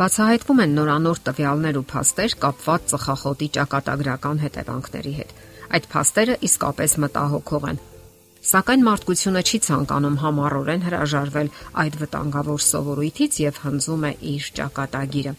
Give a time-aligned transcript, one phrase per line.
[0.00, 5.34] Բացահայտվում են նորանոր տվյալներ ու փաստեր կապված ծխախոտի ճակատագրական հետևանքների հետ։
[5.76, 7.80] Այդ փաստերը իսկապես մտահոգող են։
[8.50, 11.52] Սակայն մարդկությունը չի ցանկանում համառորեն հրաժարվել
[11.84, 15.34] այդ վտանգավոր սովորույթից եւ հնձում է իր ճակատագիրը։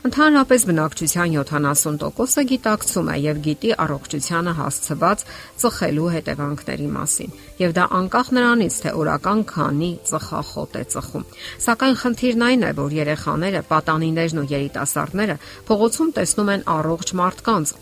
[0.00, 5.24] Ընդհանրապես բնակչության 70%-ը գիտակցում է եւ գիտի առողջությանը հասցված
[5.60, 11.28] ծխելու հետևանքների մասին, եւ դա անկախ նրանից, թե օրական քանի ծխախոտ է ծխում։
[11.66, 15.36] Սակայն խնդիրն այն է, որ երեխաները, պատանիներն ու երիտասարդները
[15.68, 17.74] փողոցում տեսնում են առողջ մարդկանց,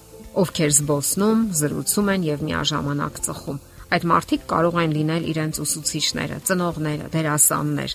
[0.43, 7.07] ովքեր զբոսնում, զրուցում են եւ միաժամանակ ծխում։ Այդ մարդիկ կարող են լինել իրենց ուսուցիչները, ծնողները,
[7.15, 7.95] դերասաններ,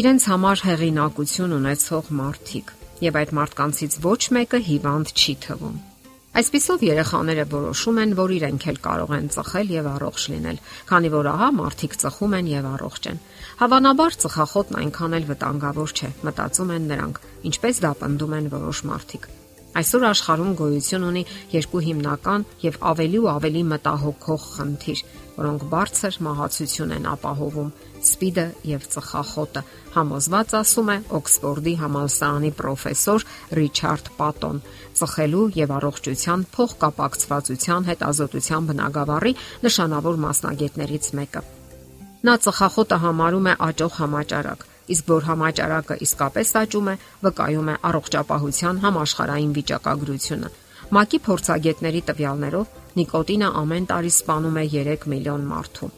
[0.00, 2.72] իրենց համար հեղինակություն ունեցող մարդիկ
[3.04, 5.78] եւ այդ մարդկանցից ոչ մեկը հիվանդ չի թվում։
[6.38, 10.58] Այսպիսով երեխաները որոշում են, որ իրենք էլ կարող են ծխել եւ առողջ լինել,
[10.90, 13.20] քանի որ ահա մարդիկ ծխում են եւ առողջ են։
[13.62, 19.28] Հավանաբար ծխախոտն այնքան էլ վտանգավոր չէ, մտածում են նրանք, ինչպես դա պնդում են որոշ մարդիկ։
[19.78, 21.22] Այսօր աշխարհում գոյություն ունի
[21.58, 25.02] երկու հիմնական եւ ավելի ու ավելի մտահոգող խնդիր,
[25.38, 29.62] որոնք բարձր մահացություն են ապահովում՝ սպիդը եւ ծխախոտը,
[29.94, 33.26] համոզված ասում է Օքսֆորդի համալսարանի պրոֆեսոր
[33.58, 34.58] Ռիչարդ Պատոն,
[34.98, 39.32] ծխելու եւ առողջության փոխկապակցվածության հետ ազոտության բնագավառի
[39.66, 41.42] նշանավոր մասնագետներից մեկը։
[42.28, 46.94] Նա ծխախոտը համարում է աճող համաճարակ, իսկ որ համաճարակը իսկապես աճում է,
[47.26, 50.50] վկայում է առողջապահության համաշխարհային վիճակագրությունը։
[50.88, 52.66] ՄԱԿ-ի փորձագետների տվյալներով
[52.98, 55.90] նիկոտինը ամեն տարի սպանում է 3 միլիոն մարդու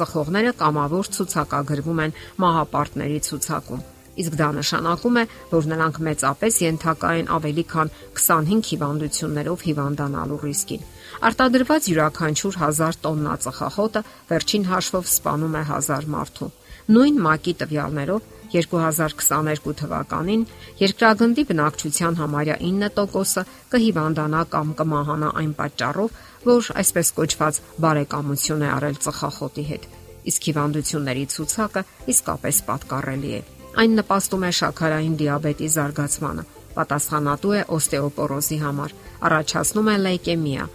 [0.00, 2.12] ծխողները կամավոր ցուցակագրվում են
[2.42, 3.82] մահապարտների ցուցակում։
[4.20, 10.86] Իսկ դա նշանակում է, որ նրանք մեծապես ենթակա են ավելի քան 25 հիվանդություններով հիվանդանալու ռիսկին։
[11.30, 16.50] Արտադրված յուրաքանչյուր 1000 տոննա ծխախոտը վերջին հաշվով սպանում է 1000 մարդու։
[16.90, 20.42] Նույն ՄԱԿ-ի տվյալներով 2022 թվականին
[20.80, 23.44] երկրագնդի բնակչության համարյա 9%-ը
[23.74, 26.18] կհիվանդանա կամ կմահանա այն պատճառով,
[26.50, 29.88] որ այսպես կոչված բարեկամություն է արել ծխախոտի հետ։
[30.30, 31.82] Իսկ հիվանդությունների ցուցակը
[32.14, 33.40] իսկապես պատկառելի է։
[33.80, 36.44] Այն նպաստում է շաքարային դիաբետի զարգացմանը,
[36.74, 38.94] պատասխանատու է օստեոպորոզի համար,
[39.30, 40.66] առաջացնում է լեյկեմիա,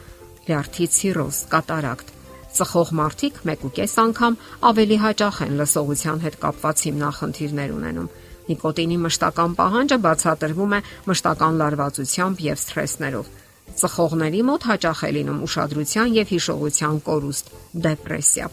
[0.48, 2.15] լյարդի ցիրոզ, կատարակտ,
[2.56, 4.36] Ծխող մարդիկ 1.5 անգամ
[4.70, 8.12] ավելի հաճախ են լսողության հետ կապված հիմնախնդիրներ ունենում։
[8.46, 10.80] Նիկոտինի մշտական պահանջը բացատրվում է
[11.10, 13.34] մշտական լարվածությամբ եւ սթրեսներով։
[13.82, 17.52] Ծխողների մոտ հաճախ է լինում ուշադրության եւ հիշողության կորուստ,
[17.86, 18.48] դեպրեսիա։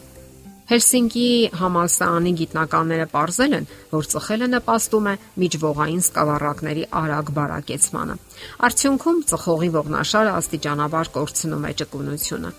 [0.73, 8.19] Հելսինկիի համալսարանի գիտնականները ողրզել են, որ ծխելը նպաստում է միջվողային սկավառակների արագ բարակեցմանը։
[8.67, 12.53] Արդյունքում ծխողի ողնաշարը աստիճանաբար կորցնում է ճկունությունը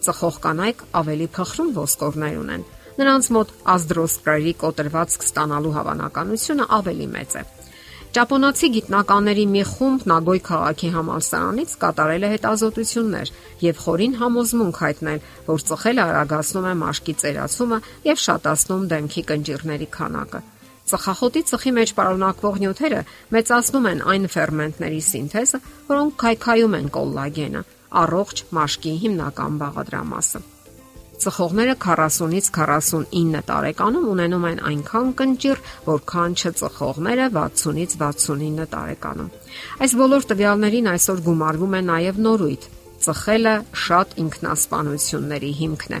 [0.00, 2.62] Ծխող կանայք ավելի փխրուն ոսկորներ ունեն։
[3.00, 7.42] Նրանց մոտ ազդրոսկրերի կոտրվածք ստանալու հավանականությունը ավելի մեծ է։
[8.10, 15.64] Ճապոնացի գիտնականների մի խումբ Նագոյ քաղաքի համալսարանից կատարել է հետազոտություններ եւ խորին համոզմունք հայտնել, որ
[15.70, 17.78] ծխելը արագացնում է մաշկի ծերացումը
[18.10, 20.40] եւ շատացնում դեմքի կնճիռների քանակը։
[20.90, 23.02] Ծխախոտի ծխի մեջ պարունակվող նյութերը
[23.36, 25.60] մեծացնում են այն ֆերմենտների սինթեզը,
[25.92, 30.40] որոնք քայքայում են կոլագենը առողջ մաշկի հիմնական բաղադրամասը։
[31.20, 35.58] Ծխողները 40-ից 49 տարեկանում ունենում են այնքան կնճիռ,
[35.88, 39.28] որքան չծխողները 60-ից 69 տարեկանում։
[39.84, 42.70] Այս բոլոր տվյալներին այսօր գումարվում է նաև նորույթ։
[43.04, 45.98] Ծխելը շատ ինքնասպանությունների հիմքն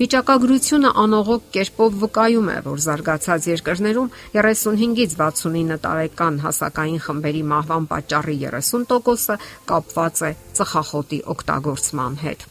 [0.00, 8.36] Վիճակագրությունը անողոք կերպով վկայում է, որ զարգացած երկրներում 35-ից 69 տարեկան հասակային խմբերի մահվան պատճառի
[8.46, 9.36] 30%-ը
[9.68, 12.46] կապված է ծխախոտի օգտագործման հետ։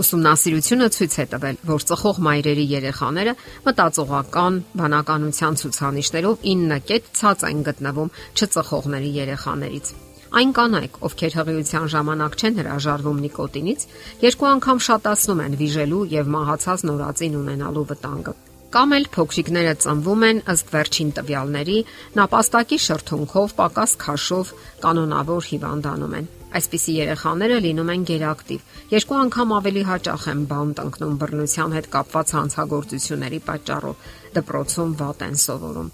[0.00, 3.34] Ուսումնասիրությունը ցույց է տվել, որ ծխող մայրերի երեխաները
[3.68, 9.92] մտածողական բանականության ցուցանիշներով 9 կետ ցած են գտնվում չծխողների երեխաներից։
[10.32, 13.82] Այն կանայք, ովքեր հղիության ժամանակ չեն հրաժարվում նիկոտինից,
[14.22, 18.34] երկու անգամ շատացնում են վիժելու եւ մահացած նորածին ունենալու վտանգը։
[18.72, 21.78] Կամ էլ փոքրիկները ծնվում են ըստ վերջին տվյալների,
[22.16, 24.52] նապաստակի շրթունքով, պակաս քաշով,
[24.88, 31.18] կանոնավոր հիվանդանում են։ Այսպիսի երեխաները լինում են գերակտիվ։ Երկու անգամ ավելի հաճախ են բանտ ընկնում
[31.20, 35.92] բռնության հետ կապված հանցագործությունների պատճառով։ Դպրոցում վատ են սովորում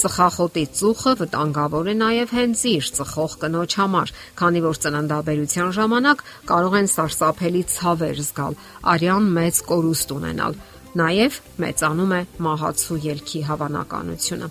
[0.00, 6.76] Ծխախոտի ծուխը վտանգավոր է նաև հենց իր ծխող կնոջ համար, քանի որ ծննդաբերության ժամանակ կարող
[6.80, 8.56] են սարսափելի ցավեր զգալ,
[8.94, 10.58] արյան մեծ կորուստ ունենալ։
[11.00, 14.50] Նաև մեծանում է մահացու ելքի հավանականությունը։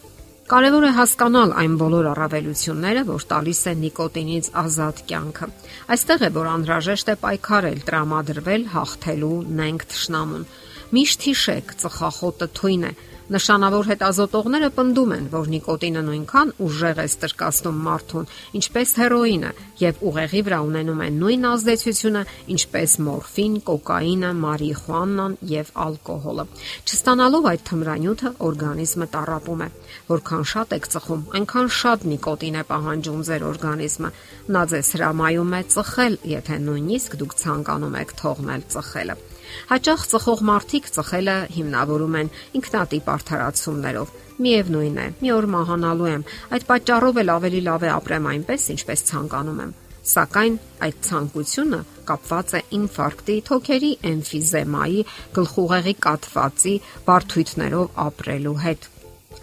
[0.50, 5.48] Կարևոր է հասկանալ այն բոլոր առավելությունները, որ տալիս է նիկոտինից ազատ կյանքը։
[5.94, 10.48] Այստեղ է, որ անհրաժեշտ է պայքարել, տրամադրվել հաղթելու նենք թշնամուն։
[10.90, 12.92] Միշտ հիշեք, ծխախոտը թույն է,
[13.30, 18.24] Նշանավոր հետազոտողները պնդում են, որ նիկոտինը նույնքան ուժեղ է ստրկացնում մարդուն,
[18.58, 19.52] ինչպես հերոինը,
[19.84, 22.24] եւ ուղեղի վրա ունենում է նույն ազդեցությունը,
[22.56, 26.48] ինչպես մորֆին, կոկաինը, մարիխուանան եւ ալկոհոլը։
[26.90, 29.70] Չստանալով այդ թմրանյութը օրգանիզմը տարապում է։
[30.10, 34.14] Որքան շատ եք ծխում, այնքան շատ նիկոտին է պահանջում ձեր օրգանիզմը։
[34.58, 39.22] Նա ձեզ հրամայում է ծխել, եթե նույնիսկ դուք ցանկանում եք թողնել ծխելը։
[39.69, 46.25] Հաճախ ծխող մարդիկ ծխելը հիմնավորում են ինքնատիպ արդարացումներով։ Միևնույն է, մի օր մահանալու եմ,
[46.56, 49.74] այդ պատճառով էլ ավելի լավ է ապրեմ այնպես, ինչպես ցանկանում եմ։
[50.10, 50.56] Սակայն
[50.86, 51.80] այդ ցանկությունը
[52.10, 55.04] կապված է ինֆարկտի, թոքերի էմֆիզեմայի,
[55.36, 56.74] գլխուղեղի կաթվածի,
[57.10, 58.90] բարթույթներով ապրելու հետ։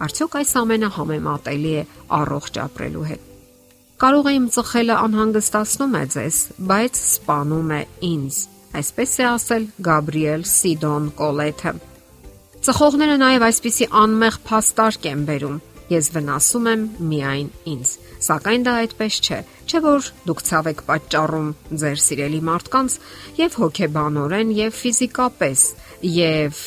[0.07, 1.85] Արդյոք այս ամենը համեմատելի է
[2.17, 3.31] առողջ ապրելու հետ։
[3.97, 7.81] Կարող է իմ ծխելը անհանգստացնում է ձեզ, բայց սպանում է
[8.11, 8.43] ինձ
[8.77, 11.73] այսպես է ասել Գաբրիել Սիդոն Կոլեթը։
[12.67, 16.81] Ծխողները նաև այսպիսի անմեղ փաստարկ են բերում։ Ես վնասում եմ
[17.11, 17.91] միայն ինձ։
[18.27, 19.37] Սակայն դա այդպես չէ,
[19.71, 21.53] չէ որ դուք ցավ եք պատճառում
[21.83, 22.97] ձեր սիրելի մարդկանց
[23.37, 25.63] եւ հոգեբանորեն եւ ֆիզիկապես
[26.17, 26.61] եւ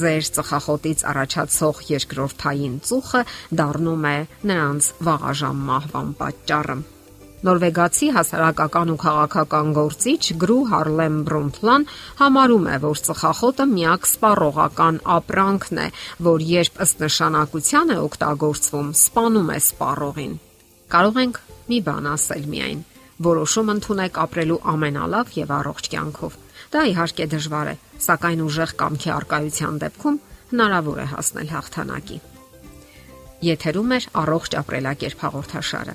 [0.00, 3.26] ձեր ծխախոտից առաջացող երկրորդային ծուխը
[3.58, 4.16] դառնում է
[4.52, 6.76] նրանց վաղաժամ մահվան պատճառը։
[7.40, 11.86] Նորվեգացի հասարակական ու քաղաքական գործիչ Գրու Հարլեմ Բրոմփլան
[12.18, 15.86] համարում է, որ ծխախոտը միակ սպառողական ապրանքն է,
[16.28, 20.34] որ երբ ըստ նշանակության է օգտագործվում, սպանում է սպառողին։
[20.92, 21.40] Կարող ենք
[21.70, 22.80] մի բան ասել միայն.
[23.20, 26.36] որոշում ընդունեք ապրելու ամենալավ եւ առողջ կյանքով։
[26.72, 27.74] Դա իհարկե դժվար է,
[28.06, 30.20] սակայն ուժեղ կամքի արկայության դեպքում
[30.52, 32.18] հնարավոր է հասնել հաղթանակի։
[33.50, 35.94] Եթերում է առողջ ապրելակերպ հաղորդաշարը։